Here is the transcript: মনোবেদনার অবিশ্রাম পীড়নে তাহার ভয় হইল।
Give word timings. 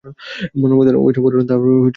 মনোবেদনার 0.61 0.97
অবিশ্রাম 0.97 1.23
পীড়নে 1.25 1.45
তাহার 1.45 1.61
ভয় 1.63 1.75
হইল। 1.75 1.89